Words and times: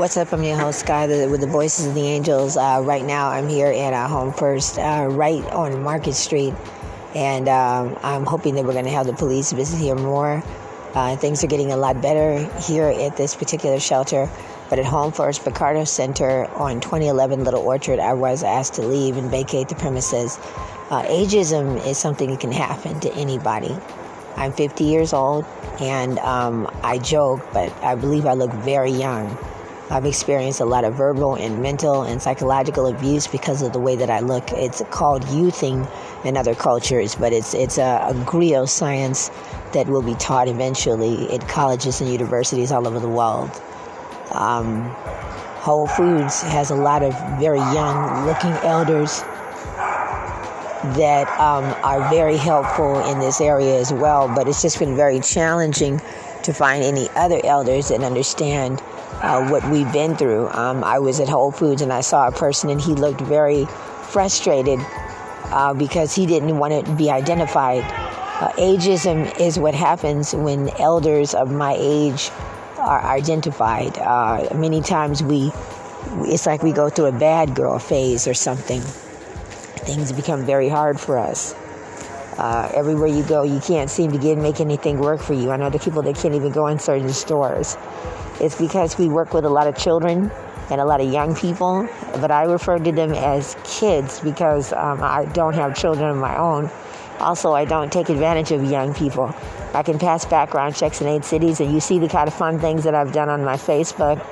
What's 0.00 0.16
up? 0.16 0.32
I'm 0.32 0.42
your 0.42 0.56
host, 0.56 0.80
Sky, 0.80 1.06
with 1.26 1.42
the 1.42 1.46
Voices 1.46 1.86
of 1.86 1.94
the 1.94 2.00
Angels. 2.00 2.56
Uh, 2.56 2.80
right 2.82 3.04
now, 3.04 3.28
I'm 3.28 3.50
here 3.50 3.66
at 3.66 3.92
our 3.92 4.08
home 4.08 4.32
first, 4.32 4.78
uh, 4.78 5.06
right 5.10 5.44
on 5.52 5.82
Market 5.82 6.14
Street, 6.14 6.54
and 7.14 7.46
um, 7.50 7.98
I'm 8.02 8.24
hoping 8.24 8.54
that 8.54 8.64
we're 8.64 8.72
going 8.72 8.86
to 8.86 8.90
have 8.92 9.06
the 9.06 9.12
police 9.12 9.52
visit 9.52 9.76
here 9.76 9.94
more. 9.94 10.42
Uh, 10.94 11.16
things 11.16 11.44
are 11.44 11.48
getting 11.48 11.70
a 11.72 11.76
lot 11.76 12.00
better 12.00 12.42
here 12.62 12.86
at 12.86 13.18
this 13.18 13.34
particular 13.34 13.78
shelter, 13.78 14.26
but 14.70 14.78
at 14.78 14.86
Home 14.86 15.12
First 15.12 15.44
Boccardo 15.44 15.86
Center 15.86 16.46
on 16.54 16.80
2011 16.80 17.44
Little 17.44 17.60
Orchard, 17.60 17.98
I 17.98 18.14
was 18.14 18.42
asked 18.42 18.72
to 18.76 18.82
leave 18.82 19.18
and 19.18 19.30
vacate 19.30 19.68
the 19.68 19.74
premises. 19.74 20.38
Uh, 20.88 21.02
ageism 21.08 21.76
is 21.86 21.98
something 21.98 22.30
that 22.30 22.40
can 22.40 22.52
happen 22.52 23.00
to 23.00 23.12
anybody. 23.16 23.76
I'm 24.36 24.52
50 24.52 24.82
years 24.82 25.12
old, 25.12 25.44
and 25.78 26.18
um, 26.20 26.70
I 26.82 26.96
joke, 26.96 27.46
but 27.52 27.70
I 27.84 27.96
believe 27.96 28.24
I 28.24 28.32
look 28.32 28.50
very 28.50 28.92
young. 28.92 29.36
I've 29.90 30.06
experienced 30.06 30.60
a 30.60 30.64
lot 30.64 30.84
of 30.84 30.94
verbal 30.94 31.34
and 31.34 31.60
mental 31.60 32.02
and 32.02 32.22
psychological 32.22 32.86
abuse 32.86 33.26
because 33.26 33.60
of 33.60 33.72
the 33.72 33.80
way 33.80 33.96
that 33.96 34.08
I 34.08 34.20
look. 34.20 34.52
It's 34.52 34.82
called 34.90 35.22
youthing 35.24 35.90
in 36.24 36.36
other 36.36 36.54
cultures, 36.54 37.16
but 37.16 37.32
it's 37.32 37.54
it's 37.54 37.76
a, 37.76 38.06
a 38.08 38.14
griot 38.24 38.68
science 38.68 39.32
that 39.72 39.88
will 39.88 40.02
be 40.02 40.14
taught 40.14 40.46
eventually 40.46 41.28
at 41.32 41.48
colleges 41.48 42.00
and 42.00 42.08
universities 42.08 42.70
all 42.70 42.86
over 42.86 43.00
the 43.00 43.08
world. 43.08 43.50
Um, 44.30 44.82
Whole 45.60 45.88
Foods 45.88 46.40
has 46.42 46.70
a 46.70 46.76
lot 46.76 47.02
of 47.02 47.12
very 47.40 47.58
young 47.58 48.26
looking 48.26 48.52
elders 48.62 49.22
that 50.96 51.28
um, 51.38 51.64
are 51.84 52.08
very 52.08 52.36
helpful 52.36 53.00
in 53.10 53.18
this 53.18 53.40
area 53.40 53.78
as 53.78 53.92
well, 53.92 54.28
but 54.28 54.48
it's 54.48 54.62
just 54.62 54.78
been 54.78 54.96
very 54.96 55.18
challenging 55.20 56.00
to 56.44 56.54
find 56.54 56.82
any 56.82 57.08
other 57.10 57.40
elders 57.44 57.88
that 57.88 58.02
understand 58.02 58.80
uh, 59.22 59.48
what 59.48 59.68
we've 59.70 59.92
been 59.92 60.16
through. 60.16 60.48
Um, 60.50 60.82
I 60.84 60.98
was 60.98 61.20
at 61.20 61.28
Whole 61.28 61.52
Foods 61.52 61.82
and 61.82 61.92
I 61.92 62.00
saw 62.00 62.28
a 62.28 62.32
person 62.32 62.70
and 62.70 62.80
he 62.80 62.94
looked 62.94 63.20
very 63.20 63.66
frustrated 64.02 64.78
uh, 65.46 65.74
because 65.74 66.14
he 66.14 66.26
didn't 66.26 66.58
want 66.58 66.86
to 66.86 66.92
be 66.94 67.10
identified. 67.10 67.84
Uh, 67.84 68.52
ageism 68.52 69.38
is 69.38 69.58
what 69.58 69.74
happens 69.74 70.34
when 70.34 70.70
elders 70.80 71.34
of 71.34 71.52
my 71.52 71.76
age 71.78 72.30
are 72.78 73.02
identified. 73.02 73.98
Uh, 73.98 74.48
many 74.54 74.80
times 74.80 75.22
we, 75.22 75.52
it's 76.22 76.46
like 76.46 76.62
we 76.62 76.72
go 76.72 76.88
through 76.88 77.06
a 77.06 77.12
bad 77.12 77.54
girl 77.54 77.78
phase 77.78 78.26
or 78.26 78.34
something. 78.34 78.80
Things 78.80 80.12
become 80.12 80.46
very 80.46 80.68
hard 80.68 80.98
for 80.98 81.18
us. 81.18 81.54
Uh, 82.38 82.70
everywhere 82.74 83.08
you 83.08 83.22
go, 83.22 83.42
you 83.42 83.60
can't 83.60 83.90
seem 83.90 84.10
to 84.12 84.18
get 84.18 84.38
make 84.38 84.60
anything 84.60 84.98
work 84.98 85.20
for 85.20 85.34
you. 85.34 85.50
I 85.50 85.58
know 85.58 85.68
the 85.68 85.78
people 85.78 86.00
that 86.02 86.16
can't 86.16 86.34
even 86.34 86.52
go 86.52 86.68
in 86.68 86.78
certain 86.78 87.10
stores. 87.10 87.76
It's 88.40 88.56
because 88.56 88.96
we 88.96 89.08
work 89.08 89.34
with 89.34 89.44
a 89.44 89.50
lot 89.50 89.66
of 89.66 89.76
children 89.76 90.30
and 90.70 90.80
a 90.80 90.84
lot 90.84 91.02
of 91.02 91.12
young 91.12 91.34
people, 91.34 91.86
but 92.20 92.30
I 92.30 92.44
refer 92.44 92.78
to 92.78 92.92
them 92.92 93.12
as 93.12 93.54
kids 93.64 94.20
because 94.20 94.72
um, 94.72 95.02
I 95.02 95.26
don't 95.34 95.54
have 95.54 95.76
children 95.76 96.08
of 96.08 96.16
my 96.16 96.38
own. 96.38 96.70
Also, 97.18 97.52
I 97.52 97.66
don't 97.66 97.92
take 97.92 98.08
advantage 98.08 98.50
of 98.50 98.64
young 98.64 98.94
people. 98.94 99.34
I 99.74 99.82
can 99.82 99.98
pass 99.98 100.24
background 100.24 100.74
checks 100.74 101.02
in 101.02 101.06
eight 101.06 101.24
cities, 101.24 101.60
and 101.60 101.70
you 101.70 101.80
see 101.80 101.98
the 101.98 102.08
kind 102.08 102.28
of 102.28 102.32
fun 102.34 102.58
things 102.58 102.84
that 102.84 102.94
I've 102.94 103.12
done 103.12 103.28
on 103.28 103.44
my 103.44 103.56
Facebook. 103.56 104.24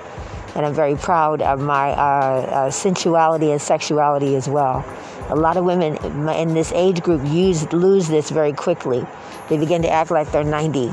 And 0.57 0.65
I'm 0.65 0.73
very 0.73 0.97
proud 0.97 1.43
of 1.43 1.61
my 1.61 1.91
uh, 1.91 1.95
uh, 1.95 2.71
sensuality 2.71 3.51
and 3.51 3.61
sexuality 3.61 4.37
as 4.37 4.49
well. 4.49 4.87
A 5.29 5.37
lot 5.37 5.59
of 5.59 5.65
women 5.67 5.97
in 6.31 6.55
this 6.55 6.73
age 6.73 7.03
group 7.03 7.21
use, 7.27 7.71
lose 7.75 8.09
this 8.09 8.31
very 8.31 8.55
quickly. 8.55 9.07
They 9.51 9.59
begin 9.59 9.83
to 9.83 9.91
act 9.91 10.11
like 10.11 10.33
they're 10.33 10.43
90 10.43 10.91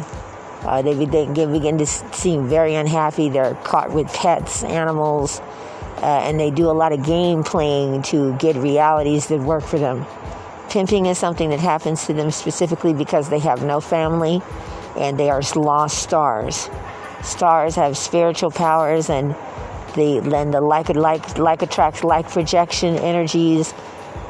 uh, 0.66 0.82
they, 0.82 0.94
they 0.94 1.46
begin 1.46 1.78
to 1.78 1.86
seem 1.86 2.48
very 2.48 2.76
unhappy. 2.76 3.30
They're 3.30 3.54
caught 3.64 3.92
with 3.92 4.08
pets, 4.08 4.64
animals, 4.64 5.40
uh, 5.98 6.06
and 6.06 6.40
they 6.40 6.50
do 6.50 6.70
a 6.70 6.74
lot 6.74 6.92
of 6.92 7.06
game 7.06 7.44
playing 7.44 8.02
to 8.04 8.36
get 8.38 8.56
realities 8.56 9.28
that 9.28 9.40
work 9.42 9.64
for 9.64 9.78
them. 9.78 10.06
Pimping 10.70 11.06
is 11.06 11.18
something 11.18 11.52
that 11.52 11.60
happens 11.60 12.06
to 12.08 12.14
them 12.14 12.32
specifically 12.32 12.94
because 12.94 13.30
they 13.30 13.40
have 13.40 13.64
no 13.64 13.80
family 13.80 14.42
and 14.98 15.20
they 15.20 15.30
are 15.30 15.42
lost 15.56 16.00
stars. 16.00 16.70
Stars 17.22 17.76
have 17.76 17.96
spiritual 17.96 18.52
powers 18.52 19.10
and 19.10 19.36
the, 19.96 20.18
and 20.36 20.54
the 20.54 20.62
like, 20.62 20.90
like, 20.90 21.38
like 21.38 21.62
attracts 21.62 22.04
like 22.04 22.28
projection 22.30 22.96
energies 22.96 23.74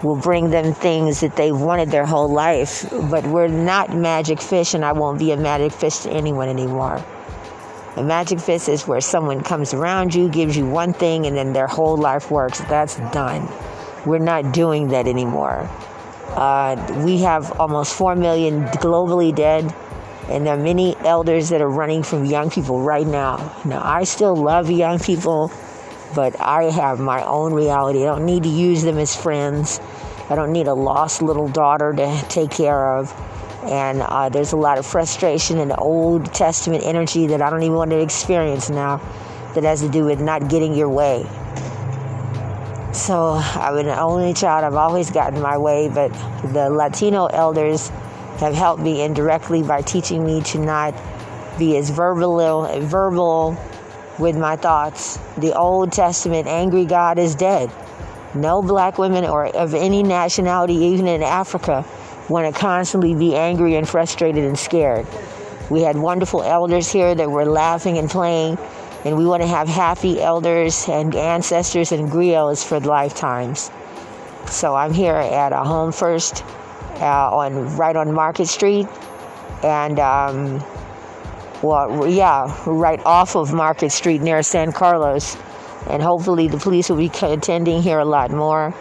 will 0.05 0.15
bring 0.15 0.51
them 0.51 0.73
things 0.73 1.19
that 1.21 1.35
they've 1.35 1.59
wanted 1.59 1.89
their 1.89 2.05
whole 2.05 2.29
life. 2.29 2.87
But 3.09 3.25
we're 3.25 3.47
not 3.47 3.95
magic 3.95 4.39
fish, 4.39 4.73
and 4.73 4.85
I 4.85 4.91
won't 4.91 5.19
be 5.19 5.31
a 5.31 5.37
magic 5.37 5.71
fish 5.71 5.99
to 5.99 6.11
anyone 6.11 6.47
anymore. 6.47 7.03
A 7.97 8.03
magic 8.03 8.39
fish 8.39 8.67
is 8.67 8.87
where 8.87 9.01
someone 9.01 9.41
comes 9.41 9.73
around 9.73 10.13
you, 10.13 10.29
gives 10.29 10.55
you 10.55 10.65
one 10.65 10.93
thing, 10.93 11.25
and 11.25 11.35
then 11.35 11.53
their 11.53 11.67
whole 11.67 11.97
life 11.97 12.29
works. 12.29 12.59
That's 12.61 12.97
done. 13.11 13.49
We're 14.05 14.19
not 14.19 14.53
doing 14.53 14.89
that 14.89 15.07
anymore. 15.07 15.69
Uh, 16.35 16.75
we 17.05 17.19
have 17.19 17.59
almost 17.59 17.95
4 17.95 18.15
million 18.15 18.65
globally 18.65 19.33
dead, 19.33 19.73
and 20.29 20.45
there 20.45 20.53
are 20.55 20.61
many 20.61 20.95
elders 20.97 21.49
that 21.49 21.61
are 21.61 21.69
running 21.69 22.03
from 22.03 22.25
young 22.25 22.49
people 22.49 22.81
right 22.81 23.07
now. 23.07 23.37
Now, 23.63 23.81
I 23.83 24.03
still 24.03 24.35
love 24.35 24.69
young 24.69 24.99
people 24.99 25.49
but 26.15 26.39
I 26.39 26.63
have 26.63 26.99
my 26.99 27.23
own 27.23 27.53
reality. 27.53 28.03
I 28.03 28.05
don't 28.05 28.25
need 28.25 28.43
to 28.43 28.49
use 28.49 28.83
them 28.83 28.97
as 28.97 29.15
friends. 29.15 29.79
I 30.29 30.35
don't 30.35 30.51
need 30.51 30.67
a 30.67 30.73
lost 30.73 31.21
little 31.21 31.47
daughter 31.47 31.93
to 31.93 32.25
take 32.29 32.49
care 32.49 32.97
of. 32.97 33.13
And 33.65 34.01
uh, 34.01 34.29
there's 34.29 34.53
a 34.53 34.57
lot 34.57 34.77
of 34.77 34.85
frustration 34.85 35.59
and 35.59 35.73
Old 35.77 36.33
Testament 36.33 36.83
energy 36.83 37.27
that 37.27 37.41
I 37.41 37.49
don't 37.49 37.63
even 37.63 37.75
want 37.75 37.91
to 37.91 37.99
experience 37.99 38.69
now 38.69 38.97
that 39.53 39.63
has 39.63 39.81
to 39.81 39.89
do 39.89 40.05
with 40.05 40.21
not 40.21 40.49
getting 40.49 40.73
your 40.73 40.89
way. 40.89 41.25
So 42.93 43.33
I'm 43.33 43.77
an 43.77 43.89
only 43.89 44.33
child. 44.33 44.63
I've 44.63 44.75
always 44.75 45.11
gotten 45.11 45.41
my 45.41 45.57
way, 45.57 45.89
but 45.89 46.13
the 46.53 46.69
Latino 46.69 47.25
elders 47.25 47.89
have 48.39 48.53
helped 48.53 48.81
me 48.81 49.01
indirectly 49.01 49.63
by 49.63 49.81
teaching 49.81 50.25
me 50.25 50.41
to 50.43 50.59
not 50.59 50.93
be 51.57 51.75
as 51.77 51.89
verbal, 51.89 52.67
verbal 52.81 53.57
with 54.19 54.37
my 54.37 54.55
thoughts. 54.55 55.17
The 55.37 55.53
Old 55.53 55.91
Testament 55.91 56.47
angry 56.47 56.85
God 56.85 57.19
is 57.19 57.35
dead. 57.35 57.71
No 58.33 58.61
black 58.61 58.97
women 58.97 59.25
or 59.25 59.47
of 59.55 59.73
any 59.73 60.03
nationality, 60.03 60.75
even 60.75 61.07
in 61.07 61.23
Africa, 61.23 61.85
want 62.29 62.53
to 62.53 62.59
constantly 62.59 63.15
be 63.15 63.35
angry 63.35 63.75
and 63.75 63.87
frustrated 63.87 64.43
and 64.43 64.57
scared. 64.57 65.07
We 65.69 65.81
had 65.81 65.97
wonderful 65.97 66.43
elders 66.43 66.91
here 66.91 67.15
that 67.15 67.29
were 67.29 67.45
laughing 67.45 67.97
and 67.97 68.09
playing, 68.09 68.57
and 69.03 69.17
we 69.17 69.25
want 69.25 69.41
to 69.41 69.47
have 69.47 69.67
happy 69.67 70.21
elders 70.21 70.87
and 70.89 71.15
ancestors 71.15 71.91
and 71.91 72.09
griots 72.09 72.65
for 72.65 72.79
lifetimes. 72.79 73.71
So 74.49 74.75
I'm 74.75 74.93
here 74.93 75.15
at 75.15 75.53
a 75.53 75.63
home 75.63 75.91
first, 75.91 76.43
uh, 76.99 77.29
on 77.35 77.77
right 77.77 77.95
on 77.95 78.11
Market 78.13 78.47
Street, 78.47 78.87
and 79.63 79.99
um, 79.99 80.63
well, 81.65 82.07
yeah, 82.07 82.55
right 82.65 83.01
off 83.05 83.35
of 83.35 83.53
Market 83.53 83.91
Street 83.91 84.21
near 84.21 84.43
San 84.43 84.71
Carlos. 84.71 85.35
And 85.89 86.01
hopefully 86.01 86.47
the 86.47 86.57
police 86.57 86.89
will 86.89 86.97
be 86.97 87.11
attending 87.21 87.81
here 87.81 87.99
a 87.99 88.05
lot 88.05 88.31
more. 88.31 88.73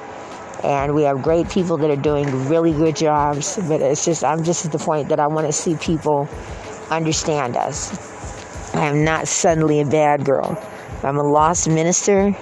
And 0.62 0.94
we 0.94 1.02
have 1.02 1.22
great 1.22 1.50
people 1.50 1.76
that 1.78 1.90
are 1.90 1.96
doing 1.96 2.48
really 2.48 2.72
good 2.72 2.96
jobs. 2.96 3.58
But 3.68 3.80
it's 3.82 4.04
just, 4.04 4.24
I'm 4.24 4.44
just 4.44 4.64
at 4.64 4.72
the 4.72 4.78
point 4.78 5.08
that 5.08 5.20
I 5.20 5.26
want 5.26 5.46
to 5.46 5.52
see 5.52 5.76
people 5.76 6.28
understand 6.90 7.56
us. 7.56 8.74
I 8.74 8.86
am 8.86 9.04
not 9.04 9.28
suddenly 9.28 9.80
a 9.80 9.86
bad 9.86 10.24
girl. 10.24 10.60
I'm 11.02 11.18
a 11.18 11.22
lost 11.22 11.68
minister, 11.68 12.34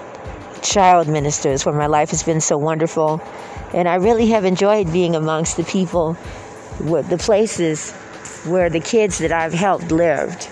child 0.61 1.07
minister. 1.07 1.51
It's 1.51 1.65
where 1.65 1.75
my 1.75 1.87
life 1.87 2.11
has 2.11 2.23
been 2.23 2.41
so 2.41 2.57
wonderful. 2.57 3.21
And 3.73 3.87
I 3.87 3.95
really 3.95 4.27
have 4.27 4.45
enjoyed 4.45 4.91
being 4.91 5.15
amongst 5.15 5.57
the 5.57 5.63
people, 5.63 6.13
the 6.79 7.17
places 7.19 7.93
where 8.45 8.69
the 8.69 8.79
kids 8.79 9.17
that 9.19 9.31
I've 9.31 9.53
helped 9.53 9.91
lived. 9.91 10.49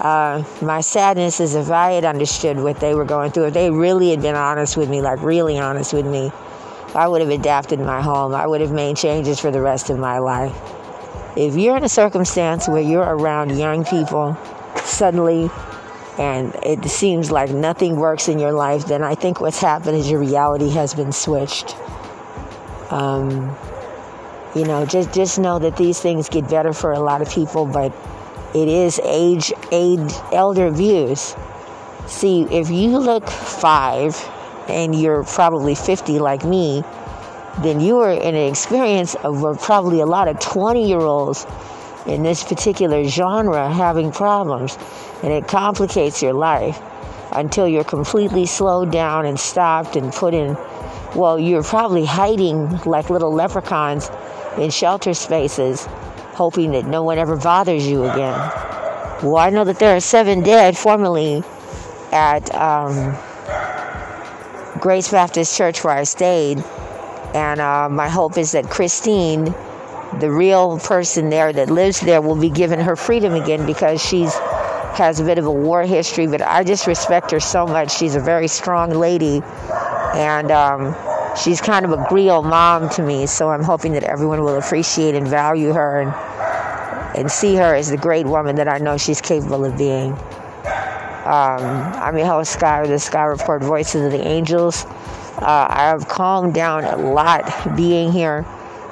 Uh, 0.00 0.44
my 0.60 0.80
sadness 0.80 1.40
is 1.40 1.54
if 1.54 1.70
I 1.70 1.92
had 1.92 2.04
understood 2.04 2.58
what 2.58 2.80
they 2.80 2.94
were 2.94 3.04
going 3.04 3.30
through, 3.32 3.46
if 3.46 3.54
they 3.54 3.70
really 3.70 4.10
had 4.10 4.20
been 4.20 4.34
honest 4.34 4.76
with 4.76 4.90
me, 4.90 5.00
like 5.00 5.22
really 5.22 5.58
honest 5.58 5.92
with 5.92 6.06
me, 6.06 6.30
I 6.94 7.08
would 7.08 7.20
have 7.20 7.30
adapted 7.30 7.80
my 7.80 8.00
home. 8.00 8.34
I 8.34 8.46
would 8.46 8.60
have 8.60 8.72
made 8.72 8.96
changes 8.96 9.40
for 9.40 9.50
the 9.50 9.60
rest 9.60 9.90
of 9.90 9.98
my 9.98 10.18
life. 10.18 10.54
If 11.36 11.56
you're 11.56 11.76
in 11.76 11.84
a 11.84 11.88
circumstance 11.88 12.68
where 12.68 12.82
you're 12.82 13.02
around 13.02 13.56
young 13.58 13.84
people 13.84 14.36
suddenly 14.84 15.50
and 16.18 16.54
it 16.62 16.84
seems 16.88 17.30
like 17.30 17.50
nothing 17.50 17.96
works 17.96 18.28
in 18.28 18.38
your 18.38 18.52
life, 18.52 18.86
then 18.86 19.02
I 19.02 19.14
think 19.14 19.40
what's 19.40 19.60
happened 19.60 19.96
is 19.96 20.10
your 20.10 20.20
reality 20.20 20.70
has 20.70 20.94
been 20.94 21.12
switched. 21.12 21.76
Um, 22.90 23.54
you 24.56 24.64
know, 24.64 24.86
just 24.86 25.12
just 25.12 25.38
know 25.38 25.58
that 25.58 25.76
these 25.76 26.00
things 26.00 26.30
get 26.30 26.48
better 26.48 26.72
for 26.72 26.92
a 26.92 26.98
lot 26.98 27.20
of 27.20 27.28
people, 27.30 27.66
but 27.66 27.92
it 28.54 28.68
is 28.68 28.98
age 29.04 29.52
age 29.70 30.12
elder 30.32 30.70
views. 30.70 31.36
See, 32.06 32.42
if 32.50 32.70
you 32.70 32.98
look 32.98 33.28
five 33.28 34.16
and 34.68 34.94
you're 34.94 35.24
probably 35.24 35.74
50 35.74 36.18
like 36.20 36.44
me, 36.44 36.82
then 37.62 37.80
you 37.80 37.98
are 37.98 38.12
in 38.12 38.34
an 38.34 38.48
experience 38.48 39.14
of 39.16 39.60
probably 39.60 40.00
a 40.00 40.06
lot 40.06 40.26
of 40.26 40.40
20 40.40 40.88
year 40.88 41.00
olds 41.00 41.46
in 42.06 42.22
this 42.22 42.42
particular 42.42 43.04
genre 43.04 43.68
having 43.70 44.10
problems, 44.10 44.78
and 45.22 45.32
it 45.32 45.48
complicates 45.48 46.22
your 46.22 46.32
life. 46.32 46.80
until 47.32 47.68
you're 47.68 47.84
completely 47.84 48.46
slowed 48.46 48.90
down 48.90 49.26
and 49.26 49.38
stopped 49.38 49.96
and 49.96 50.12
put 50.12 50.32
in, 50.32 50.56
well, 51.14 51.38
you're 51.38 51.62
probably 51.62 52.04
hiding 52.06 52.68
like 52.86 53.10
little 53.10 53.32
leprechauns 53.32 54.08
in 54.58 54.70
shelter 54.70 55.14
spaces, 55.14 55.86
hoping 56.34 56.72
that 56.72 56.86
no 56.86 57.02
one 57.02 57.18
ever 57.18 57.36
bothers 57.36 57.86
you 57.86 58.04
again. 58.04 58.38
Well, 59.22 59.36
I 59.38 59.50
know 59.50 59.64
that 59.64 59.78
there 59.78 59.96
are 59.96 60.00
seven 60.00 60.42
dead 60.42 60.76
formerly 60.76 61.42
at 62.12 62.54
um, 62.54 63.16
Grace 64.78 65.10
Baptist 65.10 65.56
Church 65.56 65.82
where 65.82 65.94
I 65.94 66.04
stayed. 66.04 66.62
And 67.34 67.60
uh, 67.60 67.88
my 67.88 68.08
hope 68.08 68.38
is 68.38 68.52
that 68.52 68.70
Christine, 68.70 69.54
the 70.20 70.30
real 70.30 70.78
person 70.78 71.28
there 71.30 71.52
that 71.52 71.70
lives 71.70 72.00
there, 72.00 72.20
will 72.20 72.36
be 72.36 72.50
given 72.50 72.80
her 72.80 72.96
freedom 72.96 73.34
again 73.34 73.66
because 73.66 74.02
she's 74.02 74.34
has 74.96 75.20
a 75.20 75.24
bit 75.24 75.36
of 75.36 75.44
a 75.44 75.50
war 75.50 75.82
history. 75.82 76.26
But 76.26 76.40
I 76.42 76.64
just 76.64 76.86
respect 76.86 77.30
her 77.30 77.40
so 77.40 77.66
much. 77.66 77.96
She's 77.96 78.14
a 78.14 78.20
very 78.20 78.48
strong 78.48 78.90
lady, 78.90 79.42
and 80.14 80.50
um, 80.50 80.94
she's 81.42 81.60
kind 81.60 81.84
of 81.84 81.92
a 81.92 82.06
real 82.10 82.42
mom 82.42 82.88
to 82.90 83.02
me. 83.02 83.26
So 83.26 83.50
I'm 83.50 83.62
hoping 83.62 83.92
that 83.92 84.04
everyone 84.04 84.42
will 84.42 84.56
appreciate 84.56 85.14
and 85.14 85.26
value 85.26 85.72
her 85.72 86.00
and 86.00 86.12
and 87.16 87.30
see 87.30 87.54
her 87.56 87.74
as 87.74 87.90
the 87.90 87.96
great 87.96 88.26
woman 88.26 88.56
that 88.56 88.68
I 88.68 88.78
know 88.78 88.98
she's 88.98 89.22
capable 89.22 89.64
of 89.64 89.78
being. 89.78 90.12
Um, 90.12 91.64
I'm 91.96 92.16
your 92.16 92.26
host, 92.26 92.52
Sky, 92.52 92.86
the 92.86 92.98
Sky 92.98 93.24
Report 93.24 93.62
Voices 93.62 94.04
of 94.04 94.12
the 94.12 94.24
Angels. 94.24 94.84
Uh, 95.38 95.66
I 95.68 95.88
have 95.88 96.08
calmed 96.08 96.54
down 96.54 96.84
a 96.84 96.96
lot 96.96 97.76
being 97.76 98.12
here. 98.12 98.44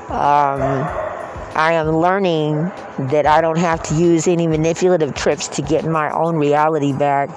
Um, 0.09 0.61
I 1.57 1.73
am 1.75 1.89
learning 1.89 2.57
that 2.99 3.27
I 3.27 3.41
don't 3.41 3.59
have 3.59 3.83
to 3.85 3.95
use 3.95 4.27
any 4.27 4.47
manipulative 4.47 5.15
trips 5.15 5.47
to 5.49 5.63
get 5.63 5.85
my 5.85 6.11
own 6.11 6.37
reality 6.37 6.93
back. 6.93 7.31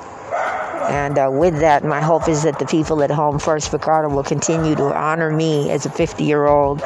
And 0.89 1.17
uh, 1.19 1.29
with 1.31 1.59
that, 1.59 1.83
my 1.83 2.01
hope 2.01 2.29
is 2.29 2.43
that 2.43 2.59
the 2.59 2.65
people 2.65 3.03
at 3.03 3.11
Home 3.11 3.39
First 3.39 3.71
Boccardo 3.71 4.09
will 4.09 4.23
continue 4.23 4.75
to 4.75 4.85
honor 4.95 5.31
me 5.31 5.69
as 5.69 5.85
a 5.85 5.89
50 5.89 6.23
year 6.23 6.45
old 6.47 6.81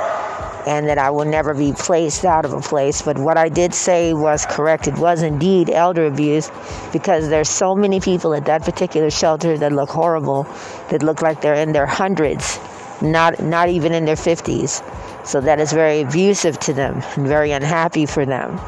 and 0.68 0.88
that 0.88 0.98
I 0.98 1.10
will 1.10 1.26
never 1.26 1.54
be 1.54 1.74
placed 1.74 2.26
out 2.26 2.46
of 2.46 2.54
a 2.54 2.62
place. 2.62 3.02
But 3.02 3.18
what 3.18 3.38
I 3.38 3.50
did 3.50 3.74
say 3.74 4.14
was 4.14 4.46
correct. 4.46 4.88
It 4.88 4.98
was 4.98 5.22
indeed 5.22 5.70
elder 5.70 6.06
abuse 6.06 6.52
because 6.92 7.30
there's 7.30 7.50
so 7.50 7.76
many 7.76 8.00
people 8.00 8.34
at 8.34 8.46
that 8.46 8.64
particular 8.64 9.10
shelter 9.10 9.58
that 9.58 9.72
look 9.72 9.90
horrible, 9.90 10.44
that 10.90 11.04
look 11.04 11.22
like 11.22 11.42
they're 11.42 11.56
in 11.56 11.72
their 11.72 11.86
hundreds, 11.86 12.60
not 13.02 13.40
not 13.40 13.70
even 13.70 13.94
in 13.94 14.06
their 14.06 14.16
50s. 14.16 14.84
So 15.26 15.42
that 15.42 15.60
is 15.60 15.72
very 15.72 16.02
abusive 16.02 16.60
to 16.62 16.74
them 16.74 17.02
and 17.16 17.28
very 17.28 17.52
unhappy 17.52 18.06
for 18.06 18.26
them. 18.26 18.60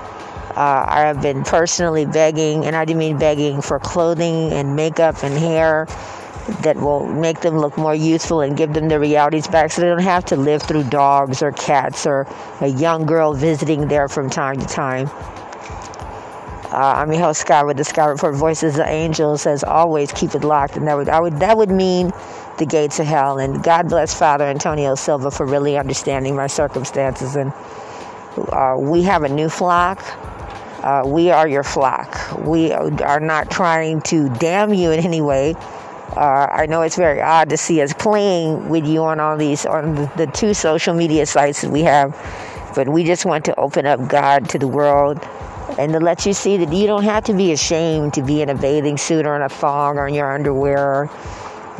Uh, 0.55 0.85
I 0.88 1.01
have 1.01 1.21
been 1.21 1.44
personally 1.44 2.05
begging, 2.05 2.65
and 2.65 2.75
I 2.75 2.85
do 2.85 2.94
mean 2.94 3.17
begging 3.17 3.61
for 3.61 3.79
clothing 3.79 4.53
and 4.53 4.75
makeup 4.75 5.23
and 5.23 5.35
hair 5.35 5.88
that 6.61 6.75
will 6.77 7.07
make 7.07 7.39
them 7.39 7.57
look 7.57 7.77
more 7.77 7.95
youthful 7.95 8.41
and 8.41 8.55
give 8.55 8.73
them 8.73 8.89
their 8.89 9.00
realities 9.00 9.47
back 9.47 9.71
so 9.71 9.81
they 9.81 9.88
don't 9.88 10.00
have 10.00 10.25
to 10.25 10.35
live 10.35 10.61
through 10.61 10.83
dogs 10.83 11.41
or 11.41 11.51
cats 11.53 12.05
or 12.05 12.27
a 12.61 12.67
young 12.67 13.05
girl 13.05 13.33
visiting 13.33 13.88
there 13.88 14.07
from 14.07 14.29
time 14.29 14.59
to 14.59 14.67
time. 14.67 15.09
Uh, 16.73 16.95
I'm 16.97 17.11
your 17.11 17.21
host 17.21 17.41
Sky 17.41 17.63
with 17.63 17.77
the 17.77 17.83
Sky 17.83 18.05
Report 18.05 18.35
Voices 18.35 18.79
of 18.79 18.88
Angels. 18.88 19.45
As 19.45 19.63
always, 19.63 20.11
keep 20.11 20.33
it 20.33 20.44
locked, 20.44 20.75
and 20.75 20.88
that 20.88 20.97
would 20.97 21.07
I 21.07 21.19
would 21.19 21.39
that 21.39 21.55
would 21.55 21.69
mean 21.69 22.11
the 22.57 22.65
gates 22.65 23.00
of 23.00 23.05
hell. 23.05 23.38
And 23.38 23.63
God 23.63 23.89
bless 23.89 24.13
Father 24.17 24.45
Antonio 24.45 24.95
Silva 24.95 25.29
for 25.29 25.45
really 25.45 25.77
understanding 25.77 26.35
my 26.35 26.47
circumstances. 26.47 27.35
And 27.35 27.53
uh, 28.51 28.75
we 28.79 29.03
have 29.03 29.21
a 29.21 29.29
new 29.29 29.50
flock. 29.50 30.03
Uh, 30.83 31.01
we 31.06 31.31
are 31.31 31.47
your 31.47 31.63
flock. 31.63 32.38
We 32.39 32.74
are 32.74 33.21
not 33.21 33.50
trying 33.50 34.01
to 34.01 34.27
damn 34.35 34.74
you 34.74 34.91
in 34.91 35.00
any 35.00 35.21
way. 35.21 35.56
Uh, 36.18 36.47
I 36.51 36.65
know 36.65 36.81
it's 36.81 36.97
very 36.97 37.21
odd 37.21 37.50
to 37.51 37.57
see 37.57 37.81
us 37.81 37.94
playing 37.94 38.68
with 38.68 38.85
you 38.85 39.01
on 39.03 39.21
all 39.21 39.38
these 39.38 39.65
on 39.65 39.95
the, 40.18 40.30
two 40.33 40.53
social 40.53 40.94
media 40.94 41.25
sites 41.25 41.62
that 41.62 41.71
we 41.71 41.83
have, 41.83 42.12
but 42.75 42.89
we 42.89 43.06
just 43.06 43.25
want 43.25 43.45
to 43.45 43.57
open 43.57 43.85
up 43.85 44.09
God 44.09 44.50
to 44.50 44.59
the 44.59 44.68
world 44.68 45.19
and 45.80 45.94
to 45.94 46.01
let 46.01 46.25
you 46.25 46.33
see 46.33 46.57
that 46.57 46.74
you 46.74 46.86
don't 46.86 47.03
have 47.03 47.24
to 47.24 47.33
be 47.33 47.53
ashamed 47.53 48.13
to 48.15 48.21
be 48.21 48.41
in 48.41 48.50
a 48.50 48.56
bathing 48.56 48.97
suit 48.97 49.25
or 49.25 49.38
in 49.38 49.41
a 49.41 49.50
thong 49.50 49.97
or 49.97 50.07
in 50.07 50.13
your 50.13 50.33
underwear. 50.33 51.09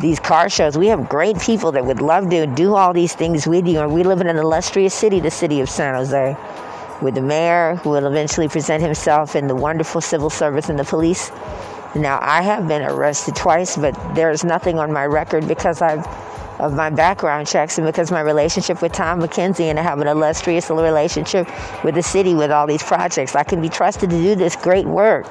These 0.00 0.18
car 0.18 0.48
shows, 0.48 0.78
we 0.78 0.86
have 0.86 1.10
great 1.10 1.38
people 1.38 1.72
that 1.72 1.84
would 1.84 2.00
love 2.00 2.30
to 2.30 2.46
do 2.46 2.74
all 2.74 2.94
these 2.94 3.14
things 3.14 3.46
with 3.46 3.68
you. 3.68 3.80
And 3.80 3.92
we 3.92 4.02
live 4.02 4.22
in 4.22 4.26
an 4.26 4.38
illustrious 4.38 4.94
city, 4.94 5.20
the 5.20 5.30
city 5.30 5.60
of 5.60 5.68
San 5.68 5.94
Jose, 5.94 6.36
with 7.02 7.14
the 7.14 7.22
mayor 7.22 7.76
who 7.76 7.90
will 7.90 8.06
eventually 8.06 8.48
present 8.48 8.82
himself 8.82 9.36
in 9.36 9.46
the 9.48 9.54
wonderful 9.54 10.00
civil 10.00 10.30
service 10.30 10.68
and 10.68 10.78
the 10.78 10.84
police 10.84 11.30
now, 11.94 12.18
I 12.20 12.42
have 12.42 12.66
been 12.66 12.82
arrested 12.82 13.36
twice, 13.36 13.76
but 13.76 13.94
there's 14.16 14.42
nothing 14.42 14.80
on 14.80 14.92
my 14.92 15.06
record 15.06 15.46
because 15.46 15.80
I've 15.80 16.04
of 16.60 16.72
my 16.72 16.88
background 16.88 17.48
checks 17.48 17.78
and 17.78 17.86
because 17.86 18.12
my 18.12 18.20
relationship 18.20 18.80
with 18.80 18.92
Tom 18.92 19.20
McKenzie 19.20 19.64
and 19.64 19.78
I 19.78 19.82
have 19.82 20.00
an 20.00 20.06
illustrious 20.06 20.70
relationship 20.70 21.48
with 21.82 21.96
the 21.96 22.02
city 22.02 22.34
with 22.34 22.52
all 22.52 22.68
these 22.68 22.82
projects. 22.82 23.34
I 23.34 23.42
can 23.42 23.60
be 23.60 23.68
trusted 23.68 24.08
to 24.10 24.16
do 24.16 24.36
this 24.36 24.54
great 24.54 24.86
work. 24.86 25.26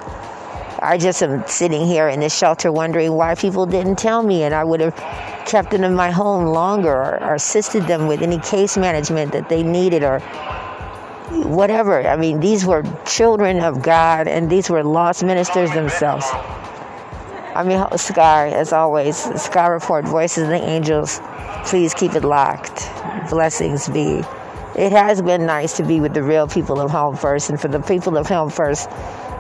I 0.81 0.97
just 0.97 1.23
am 1.23 1.47
sitting 1.47 1.85
here 1.85 2.09
in 2.09 2.19
this 2.19 2.37
shelter 2.37 2.73
wondering 2.73 3.13
why 3.13 3.35
people 3.35 3.65
didn't 3.65 3.95
tell 3.95 4.21
me, 4.21 4.43
and 4.43 4.53
I 4.53 4.65
would 4.65 4.81
have 4.81 4.95
kept 5.45 5.71
them 5.71 5.85
in 5.85 5.95
my 5.95 6.11
home 6.11 6.45
longer 6.45 6.91
or, 6.91 7.23
or 7.23 7.35
assisted 7.35 7.83
them 7.83 8.07
with 8.07 8.21
any 8.21 8.39
case 8.39 8.75
management 8.75 9.31
that 9.31 9.47
they 9.47 9.63
needed 9.63 10.03
or 10.03 10.19
whatever. 11.29 12.05
I 12.07 12.15
mean, 12.15 12.39
these 12.39 12.65
were 12.65 12.83
children 13.05 13.59
of 13.59 13.81
God 13.81 14.27
and 14.27 14.49
these 14.49 14.69
were 14.69 14.83
lost 14.83 15.23
ministers 15.23 15.71
themselves. 15.71 16.25
Your 17.55 17.85
host, 17.87 18.07
Sky, 18.07 18.49
as 18.49 18.73
always. 18.73 19.15
Sky 19.41 19.67
Report, 19.67 20.05
Voices 20.05 20.43
of 20.43 20.49
the 20.49 20.55
Angels. 20.55 21.21
Please 21.65 21.93
keep 21.93 22.13
it 22.13 22.23
locked. 22.23 22.89
Blessings 23.29 23.87
be. 23.87 24.23
It 24.75 24.91
has 24.91 25.21
been 25.21 25.45
nice 25.45 25.77
to 25.77 25.83
be 25.83 25.99
with 25.99 26.15
the 26.15 26.23
real 26.23 26.47
people 26.47 26.81
of 26.81 26.89
Home 26.89 27.15
First, 27.15 27.51
and 27.51 27.61
for 27.61 27.67
the 27.67 27.79
people 27.79 28.17
of 28.17 28.27
Home 28.27 28.49
First 28.49 28.89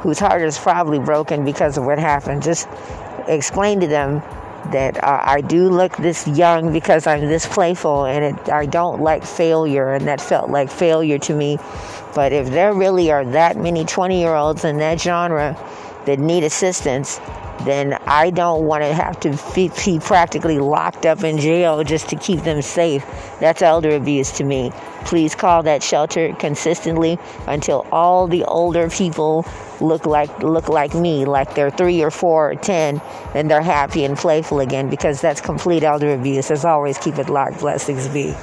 whose 0.03 0.19
heart 0.19 0.41
is 0.41 0.59
probably 0.59 0.99
broken 0.99 1.43
because 1.43 1.77
of 1.77 1.85
what 1.85 1.97
happened, 1.97 2.43
just 2.43 2.67
explain 3.27 3.79
to 3.79 3.87
them 3.87 4.21
that 4.73 5.03
uh, 5.03 5.21
I 5.23 5.41
do 5.41 5.69
look 5.69 5.95
this 5.97 6.27
young 6.27 6.73
because 6.73 7.07
I'm 7.07 7.21
this 7.21 7.47
playful 7.47 8.05
and 8.05 8.37
it, 8.37 8.49
I 8.49 8.65
don't 8.65 9.01
like 9.01 9.23
failure, 9.23 9.93
and 9.93 10.07
that 10.07 10.19
felt 10.19 10.49
like 10.49 10.69
failure 10.69 11.17
to 11.19 11.33
me. 11.33 11.57
But 12.13 12.33
if 12.33 12.49
there 12.49 12.73
really 12.73 13.11
are 13.11 13.25
that 13.25 13.57
many 13.57 13.85
20 13.85 14.19
year 14.19 14.35
olds 14.35 14.65
in 14.65 14.77
that 14.79 14.99
genre 14.99 15.57
that 16.05 16.19
need 16.19 16.43
assistance, 16.43 17.19
then 17.61 17.93
I 18.05 18.29
don't 18.29 18.65
want 18.65 18.83
to 18.83 18.93
have 18.93 19.19
to 19.21 19.39
be 19.55 19.99
practically 19.99 20.59
locked 20.59 21.05
up 21.05 21.23
in 21.23 21.37
jail 21.37 21.83
just 21.83 22.09
to 22.09 22.15
keep 22.15 22.41
them 22.41 22.61
safe. 22.61 23.05
That's 23.39 23.61
elder 23.61 23.95
abuse 23.95 24.31
to 24.33 24.43
me. 24.43 24.71
Please 25.05 25.35
call 25.35 25.63
that 25.63 25.83
shelter 25.83 26.33
consistently 26.39 27.19
until 27.47 27.85
all 27.91 28.27
the 28.27 28.43
older 28.45 28.89
people 28.89 29.45
look 29.81 30.05
like 30.05 30.39
look 30.39 30.69
like 30.69 30.93
me, 30.93 31.25
like 31.25 31.55
they're 31.55 31.71
three 31.71 32.01
or 32.01 32.11
four 32.11 32.51
or 32.51 32.55
ten, 32.55 33.01
and 33.33 33.49
they're 33.49 33.61
happy 33.61 34.05
and 34.05 34.17
playful 34.17 34.59
again 34.59 34.89
because 34.89 35.21
that's 35.21 35.41
complete 35.41 35.83
elder 35.83 36.13
abuse. 36.13 36.51
As 36.51 36.65
always, 36.65 36.97
keep 36.97 37.17
it 37.17 37.29
locked. 37.29 37.59
Blessings 37.59 38.07
be. 38.09 38.33